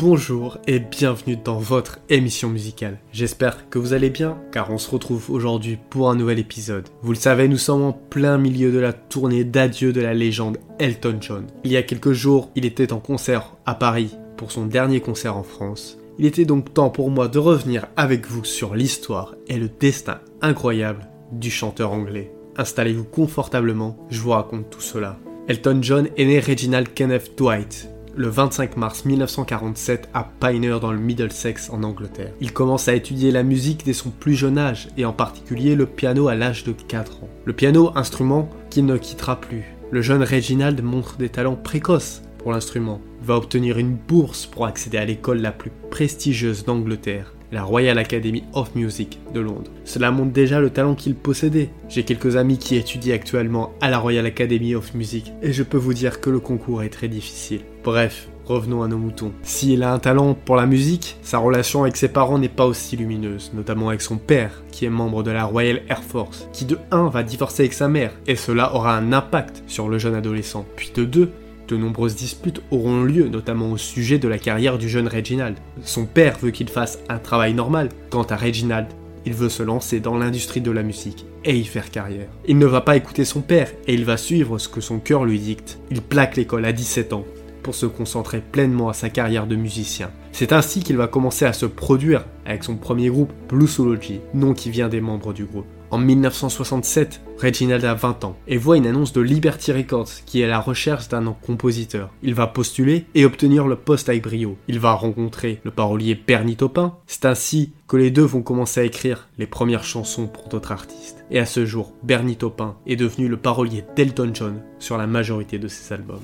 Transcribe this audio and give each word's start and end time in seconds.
Bonjour 0.00 0.56
et 0.66 0.78
bienvenue 0.78 1.36
dans 1.36 1.58
votre 1.58 1.98
émission 2.08 2.48
musicale. 2.48 2.98
J'espère 3.12 3.68
que 3.68 3.78
vous 3.78 3.92
allez 3.92 4.08
bien 4.08 4.38
car 4.50 4.70
on 4.70 4.78
se 4.78 4.90
retrouve 4.90 5.30
aujourd'hui 5.30 5.76
pour 5.90 6.08
un 6.08 6.14
nouvel 6.14 6.38
épisode. 6.38 6.88
Vous 7.02 7.12
le 7.12 7.18
savez, 7.18 7.48
nous 7.48 7.58
sommes 7.58 7.82
en 7.82 7.92
plein 7.92 8.38
milieu 8.38 8.72
de 8.72 8.78
la 8.78 8.94
tournée 8.94 9.44
d'adieu 9.44 9.92
de 9.92 10.00
la 10.00 10.14
légende 10.14 10.56
Elton 10.78 11.18
John. 11.20 11.46
Il 11.64 11.72
y 11.72 11.76
a 11.76 11.82
quelques 11.82 12.12
jours, 12.12 12.50
il 12.56 12.64
était 12.64 12.94
en 12.94 12.98
concert 12.98 13.56
à 13.66 13.74
Paris 13.74 14.16
pour 14.38 14.52
son 14.52 14.64
dernier 14.64 15.00
concert 15.02 15.36
en 15.36 15.42
France. 15.42 15.98
Il 16.18 16.24
était 16.24 16.46
donc 16.46 16.72
temps 16.72 16.88
pour 16.88 17.10
moi 17.10 17.28
de 17.28 17.38
revenir 17.38 17.86
avec 17.98 18.26
vous 18.26 18.42
sur 18.42 18.74
l'histoire 18.74 19.34
et 19.48 19.58
le 19.58 19.68
destin 19.68 20.20
incroyable 20.40 21.08
du 21.30 21.50
chanteur 21.50 21.92
anglais. 21.92 22.32
Installez-vous 22.56 23.04
confortablement, 23.04 23.98
je 24.08 24.20
vous 24.20 24.30
raconte 24.30 24.70
tout 24.70 24.80
cela. 24.80 25.18
Elton 25.46 25.80
John 25.82 26.08
est 26.16 26.24
né 26.24 26.40
Reginald 26.40 26.88
Kenneth 26.94 27.36
Dwight 27.36 27.90
le 28.16 28.28
25 28.28 28.76
mars 28.76 29.04
1947 29.04 30.08
à 30.14 30.28
Pioneer 30.40 30.78
dans 30.80 30.92
le 30.92 30.98
Middlesex 30.98 31.70
en 31.70 31.82
Angleterre. 31.82 32.32
Il 32.40 32.52
commence 32.52 32.88
à 32.88 32.94
étudier 32.94 33.30
la 33.30 33.42
musique 33.42 33.84
dès 33.84 33.92
son 33.92 34.10
plus 34.10 34.34
jeune 34.34 34.58
âge 34.58 34.88
et 34.96 35.04
en 35.04 35.12
particulier 35.12 35.74
le 35.74 35.86
piano 35.86 36.28
à 36.28 36.34
l'âge 36.34 36.64
de 36.64 36.72
4 36.72 37.24
ans. 37.24 37.28
Le 37.44 37.52
piano, 37.52 37.92
instrument 37.94 38.48
qu'il 38.70 38.86
ne 38.86 38.96
quittera 38.96 39.40
plus. 39.40 39.64
Le 39.90 40.02
jeune 40.02 40.22
Reginald 40.22 40.82
montre 40.82 41.16
des 41.16 41.28
talents 41.28 41.56
précoces 41.56 42.22
pour 42.38 42.52
l'instrument. 42.52 43.00
Va 43.22 43.36
obtenir 43.36 43.78
une 43.78 43.94
bourse 43.94 44.46
pour 44.46 44.66
accéder 44.66 44.98
à 44.98 45.04
l'école 45.04 45.40
la 45.40 45.52
plus 45.52 45.72
prestigieuse 45.90 46.64
d'Angleterre 46.64 47.34
la 47.52 47.62
Royal 47.62 47.98
Academy 47.98 48.44
of 48.52 48.74
Music 48.74 49.18
de 49.34 49.40
Londres. 49.40 49.70
Cela 49.84 50.10
montre 50.10 50.32
déjà 50.32 50.60
le 50.60 50.70
talent 50.70 50.94
qu'il 50.94 51.14
possédait. 51.14 51.70
J'ai 51.88 52.04
quelques 52.04 52.36
amis 52.36 52.58
qui 52.58 52.76
étudient 52.76 53.14
actuellement 53.14 53.72
à 53.80 53.90
la 53.90 53.98
Royal 53.98 54.26
Academy 54.26 54.74
of 54.74 54.94
Music 54.94 55.32
et 55.42 55.52
je 55.52 55.62
peux 55.62 55.78
vous 55.78 55.94
dire 55.94 56.20
que 56.20 56.30
le 56.30 56.40
concours 56.40 56.82
est 56.82 56.90
très 56.90 57.08
difficile. 57.08 57.60
Bref, 57.82 58.28
revenons 58.44 58.82
à 58.82 58.88
nos 58.88 58.98
moutons. 58.98 59.32
S'il 59.42 59.82
a 59.82 59.92
un 59.92 59.98
talent 59.98 60.34
pour 60.34 60.56
la 60.56 60.66
musique, 60.66 61.16
sa 61.22 61.38
relation 61.38 61.82
avec 61.82 61.96
ses 61.96 62.08
parents 62.08 62.38
n'est 62.38 62.48
pas 62.48 62.66
aussi 62.66 62.96
lumineuse, 62.96 63.52
notamment 63.54 63.88
avec 63.88 64.02
son 64.02 64.16
père, 64.18 64.62
qui 64.70 64.84
est 64.84 64.90
membre 64.90 65.22
de 65.22 65.30
la 65.30 65.44
Royal 65.44 65.82
Air 65.88 66.02
Force, 66.02 66.48
qui 66.52 66.64
de 66.64 66.78
1 66.90 67.08
va 67.08 67.22
divorcer 67.22 67.62
avec 67.62 67.72
sa 67.72 67.88
mère, 67.88 68.12
et 68.26 68.36
cela 68.36 68.74
aura 68.74 68.96
un 68.96 69.12
impact 69.12 69.62
sur 69.66 69.88
le 69.88 69.98
jeune 69.98 70.14
adolescent, 70.14 70.66
puis 70.76 70.90
de 70.94 71.04
2 71.04 71.30
de 71.70 71.76
nombreuses 71.76 72.16
disputes 72.16 72.62
auront 72.70 73.02
lieu, 73.02 73.28
notamment 73.28 73.70
au 73.70 73.76
sujet 73.76 74.18
de 74.18 74.28
la 74.28 74.38
carrière 74.38 74.78
du 74.78 74.88
jeune 74.88 75.08
Reginald. 75.08 75.56
Son 75.82 76.04
père 76.04 76.38
veut 76.42 76.50
qu'il 76.50 76.68
fasse 76.68 76.98
un 77.08 77.18
travail 77.18 77.54
normal. 77.54 77.88
Quant 78.10 78.24
à 78.24 78.36
Reginald, 78.36 78.88
il 79.24 79.34
veut 79.34 79.48
se 79.48 79.62
lancer 79.62 80.00
dans 80.00 80.18
l'industrie 80.18 80.60
de 80.60 80.70
la 80.70 80.82
musique 80.82 81.26
et 81.44 81.56
y 81.56 81.64
faire 81.64 81.90
carrière. 81.90 82.28
Il 82.46 82.58
ne 82.58 82.66
va 82.66 82.80
pas 82.80 82.96
écouter 82.96 83.24
son 83.24 83.40
père 83.40 83.70
et 83.86 83.94
il 83.94 84.04
va 84.04 84.16
suivre 84.16 84.58
ce 84.58 84.68
que 84.68 84.80
son 84.80 84.98
cœur 84.98 85.24
lui 85.24 85.38
dicte. 85.38 85.78
Il 85.90 86.02
plaque 86.02 86.36
l'école 86.36 86.64
à 86.64 86.72
17 86.72 87.12
ans 87.12 87.24
pour 87.62 87.74
se 87.74 87.86
concentrer 87.86 88.40
pleinement 88.40 88.88
à 88.88 88.94
sa 88.94 89.10
carrière 89.10 89.46
de 89.46 89.56
musicien. 89.56 90.10
C'est 90.32 90.52
ainsi 90.52 90.80
qu'il 90.80 90.96
va 90.96 91.06
commencer 91.06 91.44
à 91.44 91.52
se 91.52 91.66
produire 91.66 92.24
avec 92.46 92.64
son 92.64 92.76
premier 92.76 93.08
groupe, 93.10 93.32
Bluesology, 93.48 94.20
nom 94.34 94.54
qui 94.54 94.70
vient 94.70 94.88
des 94.88 95.00
membres 95.00 95.32
du 95.32 95.44
groupe. 95.44 95.66
En 95.92 95.98
1967, 95.98 97.20
Reginald 97.38 97.84
a 97.84 97.94
20 97.94 98.22
ans 98.24 98.36
et 98.46 98.56
voit 98.56 98.76
une 98.76 98.86
annonce 98.86 99.12
de 99.12 99.20
Liberty 99.20 99.72
Records 99.72 100.24
qui 100.24 100.40
est 100.40 100.44
à 100.44 100.48
la 100.48 100.60
recherche 100.60 101.08
d'un 101.08 101.34
compositeur. 101.44 102.10
Il 102.22 102.34
va 102.34 102.46
postuler 102.46 103.06
et 103.16 103.24
obtenir 103.24 103.66
le 103.66 103.74
poste 103.74 104.08
avec 104.08 104.22
brio. 104.22 104.56
Il 104.68 104.78
va 104.78 104.92
rencontrer 104.92 105.60
le 105.64 105.72
parolier 105.72 106.14
Bernie 106.14 106.54
Taupin. 106.54 106.94
C'est 107.08 107.24
ainsi 107.24 107.72
que 107.88 107.96
les 107.96 108.12
deux 108.12 108.22
vont 108.22 108.42
commencer 108.42 108.80
à 108.80 108.84
écrire 108.84 109.28
les 109.36 109.48
premières 109.48 109.82
chansons 109.82 110.28
pour 110.28 110.48
d'autres 110.48 110.70
artistes. 110.70 111.24
Et 111.32 111.40
à 111.40 111.46
ce 111.46 111.66
jour, 111.66 111.92
Bernie 112.04 112.36
Taupin 112.36 112.76
est 112.86 112.94
devenu 112.94 113.26
le 113.26 113.36
parolier 113.36 113.84
d'Elton 113.96 114.30
John 114.32 114.62
sur 114.78 114.96
la 114.96 115.08
majorité 115.08 115.58
de 115.58 115.66
ses 115.66 115.92
albums. 115.92 116.20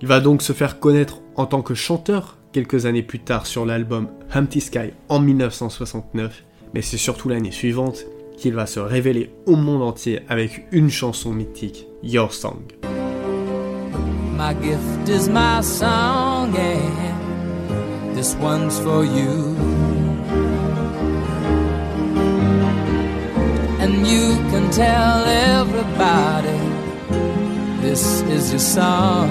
Il 0.00 0.08
va 0.08 0.20
donc 0.20 0.40
se 0.40 0.54
faire 0.54 0.80
connaître 0.80 1.20
en 1.36 1.44
tant 1.44 1.60
que 1.60 1.74
chanteur 1.74 2.38
quelques 2.52 2.86
années 2.86 3.02
plus 3.02 3.20
tard 3.20 3.46
sur 3.46 3.66
l'album 3.66 4.08
Humpty 4.32 4.62
Sky 4.62 4.92
en 5.10 5.20
1969, 5.20 6.42
mais 6.72 6.80
c'est 6.80 6.96
surtout 6.96 7.28
l'année 7.28 7.52
suivante 7.52 8.06
qu'il 8.40 8.54
va 8.54 8.66
se 8.66 8.80
révéler 8.80 9.30
au 9.46 9.54
monde 9.54 9.82
entier 9.82 10.20
avec 10.28 10.66
une 10.72 10.90
chanson 10.90 11.30
mythique, 11.30 11.86
Your 12.02 12.32
Song. 12.32 12.62
My 14.36 14.54
gift 14.62 15.08
is 15.08 15.28
my 15.28 15.60
song 15.62 16.56
and 16.56 18.16
this 18.16 18.34
one's 18.40 18.80
for 18.80 19.04
you. 19.04 19.54
And 23.78 24.06
you 24.06 24.36
can 24.50 24.70
tell 24.70 25.24
everybody 25.26 26.58
this 27.82 28.22
is 28.22 28.50
your 28.50 28.60
song. 28.60 29.28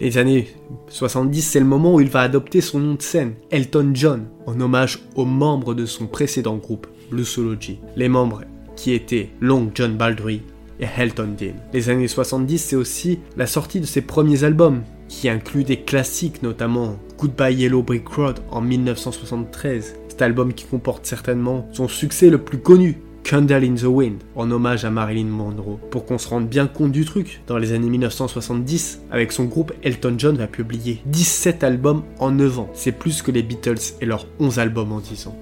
Les 0.00 0.16
années 0.16 0.48
70, 0.88 1.42
c'est 1.42 1.60
le 1.60 1.66
moment 1.66 1.94
où 1.94 2.00
il 2.00 2.08
va 2.08 2.22
adopter 2.22 2.60
son 2.60 2.78
nom 2.78 2.94
de 2.94 3.02
scène, 3.02 3.34
Elton 3.50 3.90
John, 3.94 4.26
en 4.46 4.60
hommage 4.60 5.00
aux 5.14 5.24
membres 5.24 5.74
de 5.74 5.86
son 5.86 6.06
précédent 6.06 6.56
groupe, 6.56 6.86
Bluesology. 7.10 7.78
Les 7.96 8.08
membres 8.08 8.42
qui 8.76 8.92
étaient 8.92 9.30
Long 9.40 9.70
John 9.74 9.96
Baldry 9.96 10.42
et 10.80 10.86
Elton 10.96 11.34
Dean. 11.38 11.54
Les 11.72 11.90
années 11.90 12.08
70, 12.08 12.58
c'est 12.58 12.76
aussi 12.76 13.18
la 13.36 13.46
sortie 13.46 13.80
de 13.80 13.86
ses 13.86 14.02
premiers 14.02 14.44
albums, 14.44 14.82
qui 15.08 15.28
incluent 15.28 15.64
des 15.64 15.80
classiques, 15.80 16.42
notamment 16.42 16.96
Goodbye 17.18 17.54
Yellow 17.54 17.82
Brick 17.82 18.06
Road 18.08 18.40
en 18.50 18.60
1973. 18.60 19.96
Cet 20.08 20.22
album 20.22 20.52
qui 20.52 20.64
comporte 20.64 21.06
certainement 21.06 21.66
son 21.72 21.88
succès 21.88 22.30
le 22.30 22.38
plus 22.38 22.58
connu, 22.58 22.98
Candle 23.28 23.62
in 23.62 23.74
the 23.74 23.84
Wind, 23.84 24.22
en 24.36 24.50
hommage 24.50 24.86
à 24.86 24.90
Marilyn 24.90 25.26
Monroe. 25.26 25.78
Pour 25.90 26.06
qu'on 26.06 26.16
se 26.16 26.26
rende 26.26 26.48
bien 26.48 26.66
compte 26.66 26.92
du 26.92 27.04
truc, 27.04 27.42
dans 27.46 27.58
les 27.58 27.74
années 27.74 27.90
1970, 27.90 29.02
avec 29.10 29.32
son 29.32 29.44
groupe, 29.44 29.74
Elton 29.82 30.14
John 30.16 30.38
va 30.38 30.46
publier 30.46 31.02
17 31.04 31.62
albums 31.62 32.04
en 32.20 32.30
9 32.30 32.58
ans. 32.58 32.70
C'est 32.72 32.92
plus 32.92 33.20
que 33.20 33.30
les 33.30 33.42
Beatles 33.42 33.92
et 34.00 34.06
leurs 34.06 34.26
11 34.40 34.58
albums 34.58 34.92
en 34.92 35.00
10 35.00 35.26
ans. 35.26 35.36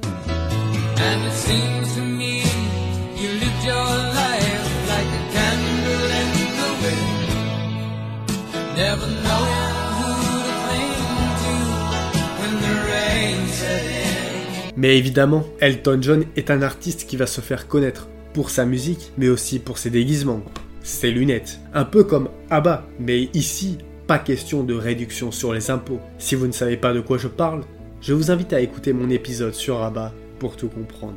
Mais 14.76 14.98
évidemment, 14.98 15.44
Elton 15.60 15.98
John 16.02 16.24
est 16.36 16.50
un 16.50 16.62
artiste 16.62 17.06
qui 17.08 17.16
va 17.16 17.26
se 17.26 17.40
faire 17.40 17.66
connaître 17.66 18.08
pour 18.34 18.50
sa 18.50 18.66
musique, 18.66 19.12
mais 19.16 19.30
aussi 19.30 19.58
pour 19.58 19.78
ses 19.78 19.88
déguisements, 19.88 20.42
ses 20.82 21.10
lunettes. 21.10 21.58
Un 21.72 21.84
peu 21.84 22.04
comme 22.04 22.28
ABBA, 22.50 22.86
mais 23.00 23.30
ici, 23.32 23.78
pas 24.06 24.18
question 24.18 24.62
de 24.62 24.74
réduction 24.74 25.32
sur 25.32 25.54
les 25.54 25.70
impôts. 25.70 26.00
Si 26.18 26.34
vous 26.34 26.46
ne 26.46 26.52
savez 26.52 26.76
pas 26.76 26.92
de 26.92 27.00
quoi 27.00 27.16
je 27.16 27.28
parle, 27.28 27.62
je 28.02 28.12
vous 28.12 28.30
invite 28.30 28.52
à 28.52 28.60
écouter 28.60 28.92
mon 28.92 29.08
épisode 29.08 29.54
sur 29.54 29.82
ABBA 29.82 30.12
pour 30.38 30.56
tout 30.56 30.68
comprendre. 30.68 31.16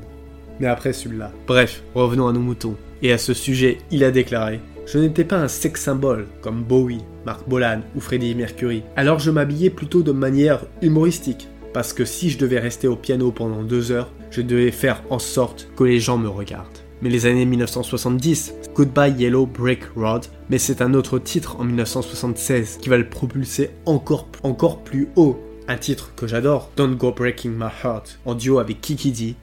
Mais 0.62 0.68
après 0.68 0.94
celui-là. 0.94 1.31
Bref, 1.46 1.84
revenons 1.94 2.28
à 2.28 2.34
nos 2.34 2.40
moutons. 2.40 2.76
Et 3.02 3.12
à 3.12 3.18
ce 3.18 3.34
sujet, 3.34 3.78
il 3.91 4.03
a 4.03 4.12
déclaré 4.12 4.59
Je 4.86 4.97
n'étais 5.00 5.24
pas 5.24 5.38
un 5.38 5.47
sex 5.47 5.81
symbole 5.81 6.28
comme 6.41 6.64
Bowie, 6.64 7.03
Mark 7.26 7.47
Bolan 7.47 7.81
ou 7.96 8.00
Freddie 8.00 8.36
Mercury. 8.36 8.84
Alors 8.96 9.20
je 9.20 9.31
m'habillais 9.31 9.70
plutôt 9.70 10.02
de 10.02 10.12
manière 10.12 10.66
humoristique 10.81 11.50
parce 11.74 11.94
que 11.94 12.06
si 12.06 12.30
je 12.30 12.38
devais 12.38 12.59
rester 12.59 12.88
au 12.88 12.96
piano 12.96 13.31
pendant 13.31 13.63
deux 13.63 13.91
heures, 13.91 14.12
je 14.31 14.41
devais 14.41 14.72
faire 14.72 15.03
en 15.09 15.19
sorte 15.19 15.69
que 15.75 15.84
les 15.84 16.00
gens 16.00 16.18
me 16.18 16.30
regardent. 16.30 16.68
Mais 17.02 17.09
les 17.09 17.25
années 17.25 17.46
1970, 17.46 18.53
Goodbye 18.75 19.13
Yellow 19.18 19.46
Brick 19.46 19.84
Road, 19.96 20.25
mais 20.50 20.58
c'est 20.58 20.81
un 20.81 20.94
autre 20.94 21.18
titre 21.18 21.58
en 21.59 21.63
1976 21.63 22.78
qui 22.81 22.90
va 22.90 22.97
le 22.97 23.09
propulser 23.09 23.72
encore, 23.85 24.28
encore 24.44 24.84
plus 24.84 25.08
haut. 25.16 25.40
Un 25.68 25.78
titre 25.78 26.13
que 26.16 26.28
j'adore, 26.28 26.72
Don't 26.75 26.96
Go 26.96 27.12
Breaking 27.12 27.52
My 27.52 27.69
Heart, 27.84 28.19
en 28.25 28.35
duo 28.35 28.59
avec 28.59 28.81
Kiki. 28.81 29.35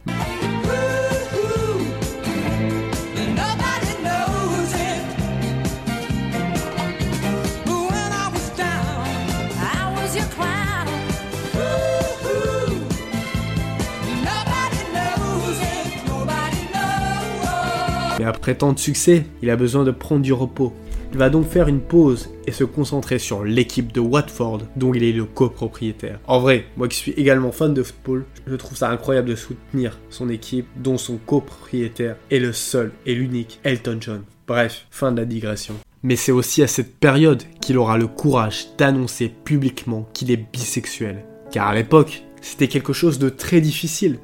Après 18.27 18.57
tant 18.57 18.73
de 18.73 18.79
succès, 18.79 19.25
il 19.43 19.51
a 19.51 19.57
besoin 19.57 19.85
de 19.85 19.91
prendre 19.91 20.23
du 20.23 20.33
repos. 20.33 20.73
Il 21.13 21.19
va 21.19 21.31
donc 21.31 21.49
faire 21.49 21.69
une 21.69 21.81
pause 21.81 22.31
et 22.47 22.53
se 22.53 22.65
concentrer 22.65 23.19
sur 23.19 23.45
l'équipe 23.45 23.93
de 23.93 24.01
Watford 24.01 24.63
dont 24.75 24.93
il 24.93 25.05
est 25.05 25.13
le 25.13 25.25
copropriétaire. 25.25 26.19
En 26.27 26.41
vrai, 26.41 26.67
moi 26.77 26.89
qui 26.89 26.97
suis 26.97 27.13
également 27.13 27.53
fan 27.53 27.73
de 27.73 27.83
football, 27.83 28.25
je 28.47 28.57
trouve 28.57 28.77
ça 28.77 28.91
incroyable 28.91 29.29
de 29.29 29.37
soutenir 29.37 29.99
son 30.11 30.29
équipe 30.29 30.67
dont 30.77 30.99
son 30.99 31.19
copropriétaire 31.19 32.17
est 32.31 32.41
le 32.41 32.53
seul 32.53 32.93
et 33.07 33.15
l'unique 33.15 33.61
Elton 33.63 33.99
John. 34.01 34.23
Bref, 34.47 34.87
fin 34.91 35.13
de 35.13 35.19
la 35.19 35.25
digression. 35.25 35.75
Mais 36.03 36.17
c'est 36.17 36.33
aussi 36.33 36.63
à 36.63 36.67
cette 36.67 36.97
période 36.97 37.43
qu'il 37.61 37.79
aura 37.79 37.97
le 37.97 38.07
courage 38.07 38.67
d'annoncer 38.77 39.29
publiquement 39.29 40.09
qu'il 40.13 40.31
est 40.31 40.53
bisexuel. 40.53 41.25
Car 41.51 41.69
à 41.69 41.75
l'époque, 41.75 42.25
c'était 42.41 42.69
quelque 42.69 42.93
chose 42.93 43.19
de 43.19 43.29
très 43.29 43.61
difficile 43.61 44.19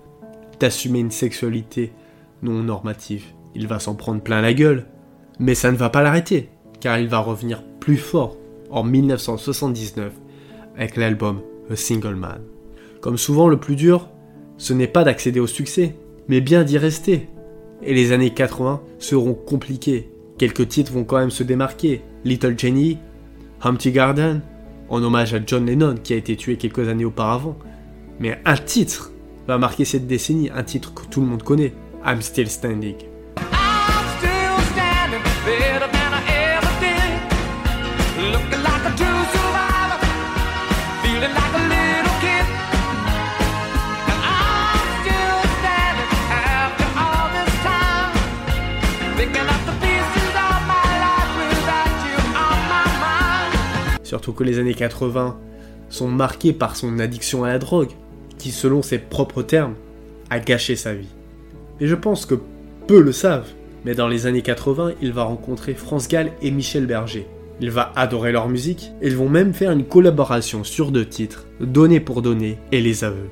d'assumer 0.61 1.01
une 1.01 1.11
sexualité 1.11 1.93
non 2.43 2.63
normative. 2.63 3.25
Il 3.55 3.67
va 3.67 3.79
s'en 3.79 3.95
prendre 3.95 4.23
plein 4.23 4.41
la 4.41 4.55
gueule, 4.55 4.87
mais 5.39 5.55
ça 5.55 5.73
ne 5.73 5.77
va 5.77 5.91
pas 5.91 6.03
l'arrêter, 6.03 6.49
car 6.81 6.99
il 6.99 7.09
va 7.09 7.19
revenir 7.19 7.63
plus 7.81 7.97
fort 7.97 8.37
en 8.71 8.83
1979 8.83 10.13
avec 10.77 10.97
l'album 10.97 11.41
A 11.71 11.77
Single 11.77 12.15
Man. 12.15 12.41
Comme 13.01 13.19
souvent, 13.19 13.49
le 13.49 13.59
plus 13.59 13.77
dur, 13.77 14.09
ce 14.57 14.73
n'est 14.73 14.87
pas 14.87 15.05
d'accéder 15.05 15.41
au 15.41 15.47
succès, 15.47 15.97
mais 16.29 16.41
bien 16.41 16.65
d'y 16.65 16.79
rester. 16.79 17.29
Et 17.83 17.95
les 17.95 18.13
années 18.13 18.31
80 18.31 18.81
seront 18.99 19.35
compliquées. 19.35 20.09
Quelques 20.39 20.69
titres 20.69 20.93
vont 20.93 21.05
quand 21.05 21.19
même 21.19 21.31
se 21.31 21.43
démarquer. 21.43 22.03
Little 22.25 22.57
Jenny, 22.57 22.99
Humpty 23.63 23.91
Garden, 23.91 24.41
en 24.89 25.03
hommage 25.03 25.35
à 25.35 25.41
John 25.45 25.67
Lennon 25.67 25.97
qui 26.03 26.13
a 26.13 26.17
été 26.17 26.37
tué 26.37 26.57
quelques 26.57 26.89
années 26.89 27.05
auparavant. 27.05 27.57
Mais 28.21 28.39
un 28.45 28.57
titre 28.57 29.13
va 29.49 29.59
marquer 29.59 29.85
cette 29.85 30.07
décennie, 30.07 30.51
un 30.55 30.63
titre 30.63 30.95
que 30.95 31.07
tout 31.07 31.21
le 31.21 31.27
monde 31.27 31.43
connaît, 31.43 31.73
I'm 32.07 32.23
Still 32.23 32.49
Standing. 32.49 33.12
Surtout 54.13 54.35
que 54.35 54.45
les 54.45 54.59
années 54.59 54.75
80 54.75 55.39
sont 55.89 56.09
marquées 56.09 56.53
par 56.53 56.77
son 56.77 56.99
addiction 56.99 57.45
à 57.45 57.49
la 57.49 57.59
drogue, 57.59 57.93
qui 58.37 58.51
selon 58.51 58.83
ses 58.83 58.99
propres 58.99 59.43
termes, 59.43 59.73
a 60.29 60.39
gâché 60.39 60.77
sa 60.77 60.93
vie. 60.93 61.09
Et 61.81 61.87
je 61.87 61.95
pense 61.95 62.27
que 62.27 62.35
peu 62.87 63.01
le 63.01 63.13
savent, 63.13 63.49
mais 63.87 63.95
dans 63.95 64.09
les 64.09 64.27
années 64.27 64.43
80, 64.43 64.93
il 65.01 65.15
va 65.15 65.23
rencontrer 65.23 65.73
France 65.73 66.09
Gall 66.09 66.33
et 66.43 66.51
Michel 66.51 66.85
Berger. 66.85 67.27
Il 67.63 67.71
va 67.71 67.91
adorer 67.97 68.33
leur 68.33 68.51
musique, 68.51 68.93
et 69.01 69.07
ils 69.07 69.17
vont 69.17 69.31
même 69.31 69.55
faire 69.55 69.71
une 69.71 69.87
collaboration 69.87 70.63
sur 70.63 70.93
deux 70.93 71.07
titres, 71.07 71.47
Donner 71.59 71.99
pour 71.99 72.21
donner 72.21 72.59
et 72.71 72.83
Les 72.83 73.05
aveux. 73.05 73.31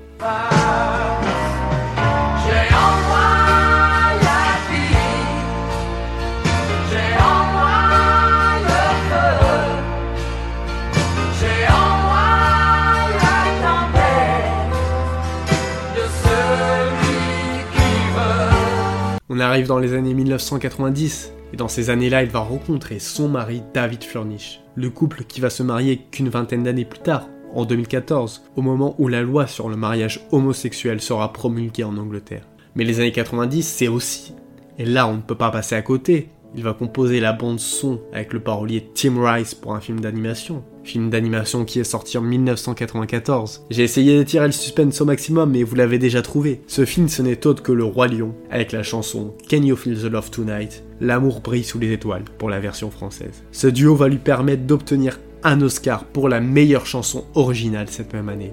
On 19.33 19.39
arrive 19.39 19.69
dans 19.69 19.79
les 19.79 19.95
années 19.95 20.13
1990, 20.13 21.33
et 21.53 21.57
dans 21.57 21.69
ces 21.69 21.89
années-là, 21.89 22.25
il 22.25 22.31
va 22.31 22.41
rencontrer 22.41 22.99
son 22.99 23.29
mari 23.29 23.63
David 23.73 24.03
Furnish, 24.03 24.61
le 24.75 24.91
couple 24.91 25.23
qui 25.23 25.41
va 25.41 25.51
se 25.51 25.63
marier 25.63 25.99
qu'une 26.11 26.29
vingtaine 26.29 26.65
d'années 26.65 26.85
plus 26.85 26.99
tard, 26.99 27.29
en 27.55 27.65
2014, 27.65 28.43
au 28.57 28.63
moment 28.63 28.97
où 28.99 29.07
la 29.07 29.23
loi 29.23 29.47
sur 29.47 29.69
le 29.69 29.77
mariage 29.77 30.27
homosexuel 30.33 31.01
sera 31.01 31.33
promulguée 31.33 31.85
en 31.85 31.97
Angleterre. 31.97 32.49
Mais 32.75 32.83
les 32.83 32.99
années 32.99 33.13
90, 33.13 33.63
c'est 33.63 33.87
aussi, 33.87 34.35
et 34.79 34.85
là 34.85 35.07
on 35.07 35.19
ne 35.19 35.23
peut 35.23 35.37
pas 35.37 35.53
passer 35.53 35.77
à 35.77 35.83
côté, 35.83 36.31
il 36.55 36.63
va 36.63 36.73
composer 36.73 37.21
la 37.21 37.33
bande 37.33 37.61
son 37.61 38.01
avec 38.13 38.33
le 38.33 38.41
parolier 38.41 38.89
Tim 38.95 39.23
Rice 39.23 39.55
pour 39.55 39.75
un 39.75 39.81
film 39.81 40.01
d'animation. 40.01 40.63
Film 40.83 41.11
d'animation 41.11 41.65
qui 41.65 41.79
est 41.79 41.85
sorti 41.85 42.19
en 42.19 42.23
1994. 42.23 43.67
J'ai 43.71 43.85
essayé 43.85 44.17
d'étirer 44.17 44.47
le 44.47 44.53
suspense 44.53 45.01
au 45.01 45.05
maximum 45.05 45.53
mais 45.53 45.63
vous 45.63 45.75
l'avez 45.75 45.99
déjà 45.99 46.23
trouvé. 46.23 46.63
Ce 46.67 46.85
film 46.85 47.09
ce 47.09 47.23
n'est 47.23 47.47
autre 47.47 47.63
que 47.63 47.73
Le 47.73 47.85
Roi 47.85 48.09
Lion 48.09 48.35
avec 48.51 48.73
la 48.73 48.83
chanson 48.83 49.35
Can 49.49 49.63
You 49.63 49.77
Feel 49.77 49.99
the 49.99 50.11
Love 50.11 50.31
Tonight? 50.31 50.83
L'amour 51.01 51.41
brille 51.41 51.65
sous 51.65 51.79
les 51.79 51.93
étoiles 51.93 52.25
pour 52.39 52.51
la 52.51 52.61
version 52.61 52.91
française. 52.91 53.45
Ce 53.53 53.67
duo 53.67 53.95
va 53.95 54.09
lui 54.09 54.19
permettre 54.19 54.65
d'obtenir 54.65 55.19
un 55.43 55.61
Oscar 55.63 56.05
pour 56.05 56.29
la 56.29 56.41
meilleure 56.41 56.87
chanson 56.87 57.25
originale 57.35 57.89
cette 57.89 58.13
même 58.13 58.29
année. 58.29 58.53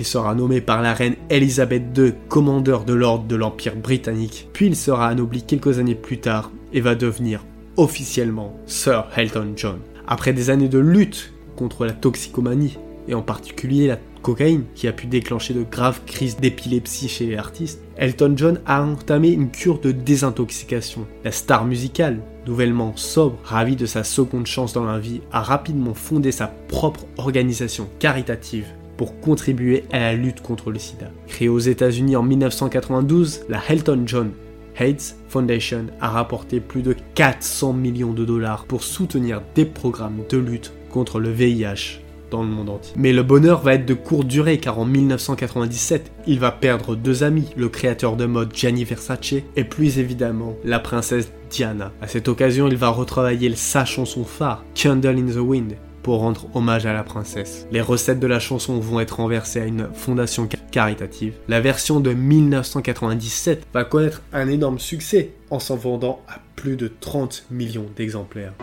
Il 0.00 0.06
sera 0.06 0.34
nommé 0.34 0.62
par 0.62 0.80
la 0.80 0.94
reine 0.94 1.16
Elisabeth 1.28 1.82
II 1.94 2.14
commandeur 2.30 2.86
de 2.86 2.94
l'ordre 2.94 3.26
de 3.26 3.36
l'Empire 3.36 3.76
britannique, 3.76 4.48
puis 4.54 4.64
il 4.64 4.74
sera 4.74 5.06
anobli 5.08 5.42
quelques 5.42 5.78
années 5.78 5.94
plus 5.94 6.20
tard 6.20 6.50
et 6.72 6.80
va 6.80 6.94
devenir 6.94 7.44
officiellement 7.76 8.56
Sir 8.64 9.04
Elton 9.14 9.52
John. 9.56 9.78
Après 10.08 10.32
des 10.32 10.48
années 10.48 10.70
de 10.70 10.78
lutte 10.78 11.34
contre 11.54 11.84
la 11.84 11.92
toxicomanie, 11.92 12.78
et 13.08 13.14
en 13.14 13.20
particulier 13.20 13.88
la 13.88 13.98
cocaïne, 14.22 14.64
qui 14.74 14.88
a 14.88 14.92
pu 14.94 15.06
déclencher 15.06 15.52
de 15.52 15.64
graves 15.70 16.00
crises 16.06 16.38
d'épilepsie 16.38 17.10
chez 17.10 17.26
les 17.26 17.36
artistes, 17.36 17.82
Elton 17.98 18.32
John 18.36 18.60
a 18.64 18.82
entamé 18.82 19.28
une 19.28 19.50
cure 19.50 19.80
de 19.80 19.92
désintoxication. 19.92 21.06
La 21.24 21.30
star 21.30 21.66
musicale, 21.66 22.20
nouvellement 22.46 22.96
sobre, 22.96 23.36
ravi 23.44 23.76
de 23.76 23.84
sa 23.84 24.02
seconde 24.02 24.46
chance 24.46 24.72
dans 24.72 24.86
la 24.86 24.98
vie, 24.98 25.20
a 25.30 25.42
rapidement 25.42 25.92
fondé 25.92 26.32
sa 26.32 26.46
propre 26.46 27.04
organisation 27.18 27.86
caritative 27.98 28.64
pour 29.00 29.18
contribuer 29.18 29.84
à 29.92 29.98
la 29.98 30.12
lutte 30.12 30.42
contre 30.42 30.70
le 30.70 30.78
sida. 30.78 31.06
Créée 31.26 31.48
aux 31.48 31.58
États-Unis 31.58 32.16
en 32.16 32.22
1992, 32.22 33.46
la 33.48 33.62
Elton 33.70 34.02
John 34.04 34.32
AIDS 34.78 35.16
Foundation 35.30 35.86
a 36.02 36.10
rapporté 36.10 36.60
plus 36.60 36.82
de 36.82 36.94
400 37.14 37.72
millions 37.72 38.12
de 38.12 38.26
dollars 38.26 38.66
pour 38.66 38.82
soutenir 38.82 39.40
des 39.54 39.64
programmes 39.64 40.20
de 40.28 40.36
lutte 40.36 40.74
contre 40.90 41.18
le 41.18 41.30
VIH 41.30 42.02
dans 42.30 42.42
le 42.42 42.50
monde 42.50 42.68
entier. 42.68 42.92
Mais 42.98 43.14
le 43.14 43.22
bonheur 43.22 43.62
va 43.62 43.72
être 43.72 43.86
de 43.86 43.94
courte 43.94 44.26
durée 44.26 44.58
car 44.58 44.78
en 44.78 44.84
1997, 44.84 46.12
il 46.26 46.38
va 46.38 46.50
perdre 46.50 46.94
deux 46.94 47.22
amis, 47.22 47.48
le 47.56 47.70
créateur 47.70 48.16
de 48.16 48.26
mode 48.26 48.54
Gianni 48.54 48.84
Versace 48.84 49.36
et 49.56 49.64
plus 49.64 49.98
évidemment 49.98 50.56
la 50.62 50.78
princesse 50.78 51.32
Diana. 51.48 51.90
À 52.02 52.06
cette 52.06 52.28
occasion, 52.28 52.68
il 52.68 52.76
va 52.76 52.90
retravailler 52.90 53.54
sa 53.56 53.86
chanson 53.86 54.24
phare, 54.24 54.62
Candle 54.74 55.18
in 55.18 55.32
the 55.32 55.38
Wind, 55.38 55.76
pour 56.02 56.20
rendre 56.20 56.46
hommage 56.54 56.86
à 56.86 56.92
la 56.92 57.02
princesse. 57.02 57.66
Les 57.72 57.80
recettes 57.80 58.20
de 58.20 58.26
la 58.26 58.40
chanson 58.40 58.78
vont 58.78 59.00
être 59.00 59.16
renversées 59.16 59.60
à 59.60 59.64
une 59.64 59.88
fondation 59.92 60.48
caritative. 60.70 61.34
La 61.48 61.60
version 61.60 62.00
de 62.00 62.12
1997 62.12 63.66
va 63.72 63.84
connaître 63.84 64.22
un 64.32 64.48
énorme 64.48 64.78
succès 64.78 65.32
en 65.50 65.58
s'en 65.58 65.76
vendant 65.76 66.20
à 66.28 66.38
plus 66.56 66.76
de 66.76 66.88
30 67.00 67.46
millions 67.50 67.86
d'exemplaires. 67.96 68.54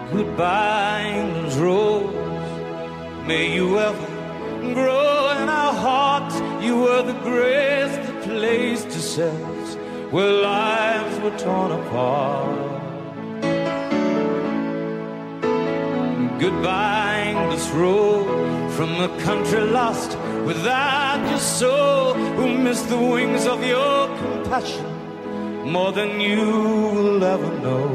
Where 10.09 10.41
lives 10.41 11.21
were 11.21 11.37
torn 11.37 11.73
apart. 11.73 12.76
Goodbye, 16.39 17.33
this 17.49 17.67
road 17.71 18.27
from 18.73 18.89
a 19.01 19.09
country 19.25 19.59
lost 19.61 20.15
without 20.45 21.27
your 21.29 21.39
soul, 21.39 22.13
who 22.13 22.57
missed 22.59 22.87
the 22.89 22.97
wings 22.97 23.47
of 23.47 23.65
your 23.65 24.07
compassion 24.19 24.85
more 25.65 25.91
than 25.91 26.21
you 26.21 26.39
will 26.93 27.23
ever 27.23 27.49
know. 27.61 27.89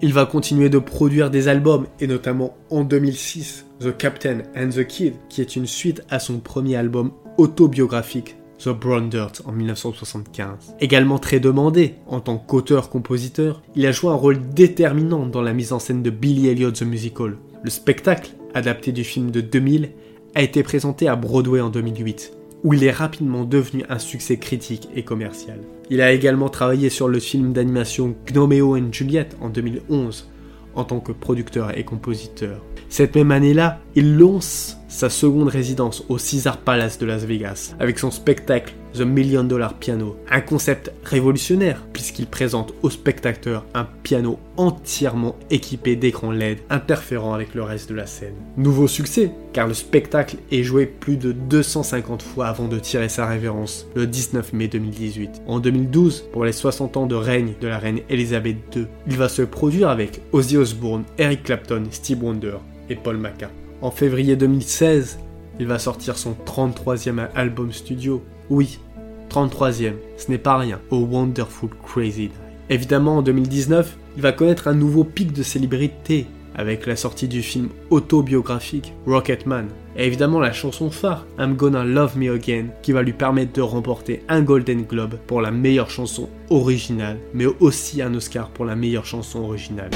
Il 0.00 0.14
va 0.14 0.26
continuer 0.26 0.70
de 0.70 0.78
produire 0.78 1.28
des 1.28 1.48
albums, 1.48 1.86
et 1.98 2.06
notamment 2.06 2.56
en 2.70 2.84
2006, 2.84 3.66
The 3.80 3.96
Captain 3.96 4.42
and 4.56 4.70
the 4.70 4.86
Kid, 4.86 5.14
qui 5.28 5.40
est 5.40 5.56
une 5.56 5.66
suite 5.66 6.02
à 6.08 6.20
son 6.20 6.38
premier 6.38 6.76
album 6.76 7.10
autobiographique, 7.36 8.36
The 8.62 8.68
Brown 8.68 9.08
Dirt, 9.08 9.42
en 9.46 9.52
1975. 9.52 10.74
Également 10.80 11.18
très 11.18 11.40
demandé 11.40 11.94
en 12.06 12.20
tant 12.20 12.36
qu'auteur-compositeur, 12.36 13.62
il 13.74 13.86
a 13.86 13.92
joué 13.92 14.10
un 14.10 14.14
rôle 14.14 14.38
déterminant 14.50 15.24
dans 15.24 15.40
la 15.40 15.54
mise 15.54 15.72
en 15.72 15.78
scène 15.78 16.02
de 16.02 16.10
Billy 16.10 16.48
Elliot 16.48 16.72
the 16.72 16.82
Musical. 16.82 17.36
Le 17.62 17.70
spectacle, 17.70 18.32
adapté 18.52 18.92
du 18.92 19.02
film 19.02 19.30
de 19.30 19.40
2000, 19.40 19.90
a 20.34 20.42
été 20.42 20.62
présenté 20.62 21.08
à 21.08 21.16
Broadway 21.16 21.60
en 21.60 21.70
2008 21.70 22.34
où 22.62 22.74
il 22.74 22.84
est 22.84 22.90
rapidement 22.90 23.44
devenu 23.44 23.84
un 23.88 23.98
succès 23.98 24.36
critique 24.36 24.88
et 24.94 25.02
commercial. 25.02 25.60
Il 25.88 26.00
a 26.00 26.12
également 26.12 26.48
travaillé 26.48 26.90
sur 26.90 27.08
le 27.08 27.18
film 27.18 27.52
d'animation 27.52 28.14
Gnomeo 28.26 28.76
and 28.76 28.92
Juliet 28.92 29.28
en 29.40 29.48
2011 29.48 30.29
en 30.74 30.84
tant 30.84 31.00
que 31.00 31.12
producteur 31.12 31.76
et 31.76 31.84
compositeur. 31.84 32.60
Cette 32.88 33.14
même 33.14 33.30
année-là, 33.30 33.78
il 33.94 34.16
lance 34.16 34.76
sa 34.88 35.10
seconde 35.10 35.48
résidence 35.48 36.04
au 36.08 36.18
Caesar 36.18 36.58
Palace 36.58 36.98
de 36.98 37.06
Las 37.06 37.24
Vegas 37.24 37.74
avec 37.78 37.98
son 37.98 38.10
spectacle 38.10 38.74
The 38.94 39.00
Million 39.00 39.44
Dollar 39.44 39.74
Piano, 39.74 40.16
un 40.30 40.40
concept 40.40 40.92
révolutionnaire 41.04 41.82
puisqu'il 41.92 42.26
présente 42.26 42.74
au 42.82 42.90
spectateur 42.90 43.64
un 43.74 43.86
piano 44.02 44.38
entièrement 44.56 45.36
équipé 45.50 45.96
d'écrans 45.96 46.32
LED 46.32 46.58
interférant 46.70 47.34
avec 47.34 47.54
le 47.54 47.62
reste 47.62 47.88
de 47.88 47.94
la 47.94 48.06
scène. 48.06 48.34
Nouveau 48.56 48.88
succès, 48.88 49.30
car 49.52 49.66
le 49.66 49.74
spectacle 49.74 50.36
est 50.50 50.62
joué 50.62 50.86
plus 50.86 51.16
de 51.16 51.32
250 51.32 52.22
fois 52.22 52.48
avant 52.48 52.68
de 52.68 52.78
tirer 52.78 53.08
sa 53.08 53.26
révérence 53.26 53.86
le 53.94 54.06
19 54.06 54.52
mai 54.52 54.68
2018. 54.68 55.42
En 55.46 55.60
2012, 55.60 56.24
pour 56.32 56.44
les 56.44 56.52
60 56.52 56.96
ans 56.96 57.06
de 57.06 57.14
règne 57.14 57.54
de 57.60 57.68
la 57.68 57.78
reine 57.78 58.00
Elisabeth 58.08 58.56
II, 58.74 58.86
il 59.06 59.16
va 59.16 59.28
se 59.28 59.42
produire 59.42 59.88
avec 59.88 60.20
Ozzy 60.32 60.56
Osbourne, 60.56 61.04
Eric 61.18 61.44
Clapton, 61.44 61.84
Steve 61.90 62.22
Wonder 62.22 62.56
et 62.88 62.96
Paul 62.96 63.16
McCartney. 63.16 63.60
En 63.82 63.90
février 63.90 64.36
2016, 64.36 65.18
il 65.58 65.66
va 65.66 65.78
sortir 65.78 66.18
son 66.18 66.34
33e 66.46 67.28
album 67.34 67.72
studio. 67.72 68.22
Oui, 68.50 68.78
33e, 69.30 69.94
ce 70.16 70.30
n'est 70.30 70.38
pas 70.38 70.58
rien, 70.58 70.80
au 70.90 70.98
Wonderful 70.98 71.70
Crazy 71.86 72.22
Night. 72.22 72.32
Évidemment, 72.68 73.18
en 73.18 73.22
2019, 73.22 73.96
il 74.16 74.22
va 74.22 74.32
connaître 74.32 74.68
un 74.68 74.74
nouveau 74.74 75.04
pic 75.04 75.32
de 75.32 75.42
célébrité 75.42 76.26
avec 76.56 76.86
la 76.86 76.96
sortie 76.96 77.28
du 77.28 77.42
film 77.42 77.68
autobiographique 77.90 78.92
Rocketman. 79.06 79.68
Et 79.96 80.06
évidemment 80.06 80.40
la 80.40 80.52
chanson 80.52 80.90
phare 80.90 81.26
I'm 81.38 81.54
Gonna 81.54 81.84
Love 81.84 82.16
Me 82.18 82.32
Again 82.32 82.66
qui 82.82 82.92
va 82.92 83.02
lui 83.02 83.12
permettre 83.12 83.52
de 83.52 83.62
remporter 83.62 84.22
un 84.28 84.42
Golden 84.42 84.82
Globe 84.82 85.16
pour 85.26 85.40
la 85.40 85.50
meilleure 85.50 85.90
chanson 85.90 86.28
originale, 86.48 87.18
mais 87.34 87.46
aussi 87.60 88.02
un 88.02 88.14
Oscar 88.14 88.50
pour 88.50 88.64
la 88.64 88.76
meilleure 88.76 89.06
chanson 89.06 89.40
originale. 89.40 89.90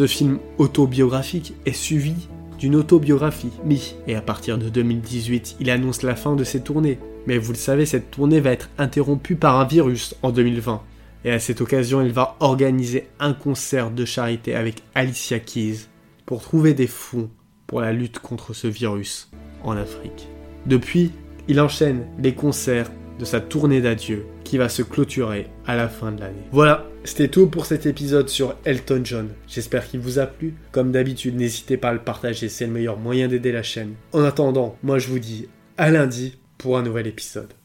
Ce 0.00 0.06
film 0.06 0.38
autobiographique 0.56 1.52
est 1.66 1.74
suivi 1.74 2.14
d'une 2.58 2.74
autobiographie. 2.74 3.52
Mi. 3.66 3.96
Et 4.06 4.14
à 4.14 4.22
partir 4.22 4.56
de 4.56 4.70
2018, 4.70 5.56
il 5.60 5.68
annonce 5.68 6.00
la 6.00 6.16
fin 6.16 6.36
de 6.36 6.42
ses 6.42 6.62
tournées. 6.62 6.98
Mais 7.26 7.36
vous 7.36 7.52
le 7.52 7.58
savez, 7.58 7.84
cette 7.84 8.10
tournée 8.10 8.40
va 8.40 8.50
être 8.50 8.70
interrompue 8.78 9.36
par 9.36 9.60
un 9.60 9.66
virus 9.66 10.14
en 10.22 10.30
2020. 10.30 10.80
Et 11.26 11.30
à 11.30 11.38
cette 11.38 11.60
occasion, 11.60 12.00
il 12.00 12.12
va 12.12 12.38
organiser 12.40 13.08
un 13.18 13.34
concert 13.34 13.90
de 13.90 14.06
charité 14.06 14.54
avec 14.54 14.82
Alicia 14.94 15.38
Keys 15.38 15.80
pour 16.24 16.40
trouver 16.40 16.72
des 16.72 16.86
fonds 16.86 17.28
pour 17.66 17.82
la 17.82 17.92
lutte 17.92 18.20
contre 18.20 18.54
ce 18.54 18.68
virus 18.68 19.30
en 19.64 19.76
Afrique. 19.76 20.28
Depuis, 20.64 21.10
il 21.46 21.60
enchaîne 21.60 22.06
les 22.18 22.32
concerts 22.34 22.90
de 23.20 23.24
sa 23.24 23.40
tournée 23.40 23.80
d'adieu 23.80 24.26
qui 24.42 24.58
va 24.58 24.68
se 24.68 24.82
clôturer 24.82 25.46
à 25.66 25.76
la 25.76 25.88
fin 25.88 26.10
de 26.10 26.20
l'année. 26.20 26.42
Voilà, 26.50 26.86
c'était 27.04 27.28
tout 27.28 27.46
pour 27.46 27.66
cet 27.66 27.86
épisode 27.86 28.28
sur 28.28 28.56
Elton 28.64 29.02
John. 29.04 29.28
J'espère 29.46 29.86
qu'il 29.86 30.00
vous 30.00 30.18
a 30.18 30.26
plu. 30.26 30.54
Comme 30.72 30.90
d'habitude, 30.90 31.36
n'hésitez 31.36 31.76
pas 31.76 31.90
à 31.90 31.92
le 31.92 32.00
partager, 32.00 32.48
c'est 32.48 32.66
le 32.66 32.72
meilleur 32.72 32.96
moyen 32.96 33.28
d'aider 33.28 33.52
la 33.52 33.62
chaîne. 33.62 33.94
En 34.12 34.24
attendant, 34.24 34.76
moi 34.82 34.98
je 34.98 35.08
vous 35.08 35.18
dis 35.18 35.48
à 35.76 35.90
lundi 35.90 36.38
pour 36.58 36.78
un 36.78 36.82
nouvel 36.82 37.06
épisode. 37.06 37.52